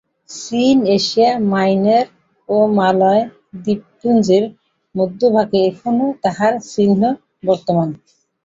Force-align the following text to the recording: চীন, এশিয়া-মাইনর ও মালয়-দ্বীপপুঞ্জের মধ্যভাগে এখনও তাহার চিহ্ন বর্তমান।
চীন, 0.35 0.77
এশিয়া-মাইনর 0.95 2.05
ও 2.49 2.67
মালয়-দ্বীপপুঞ্জের 2.77 4.43
মধ্যভাগে 4.95 5.59
এখনও 5.69 6.07
তাহার 6.23 6.53
চিহ্ন 6.71 7.01
বর্তমান। 7.43 7.89